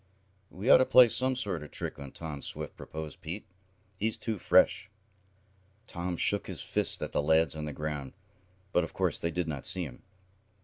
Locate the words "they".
9.19-9.29